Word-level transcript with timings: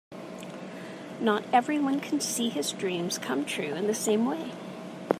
Not 1.19 1.43
everyone 1.53 1.99
can 1.99 2.19
see 2.21 2.49
his 2.49 2.71
dreams 2.71 3.19
come 3.19 3.45
true 3.45 3.75
in 3.75 3.85
the 3.85 3.93
same 3.93 4.25
way. 4.25 4.51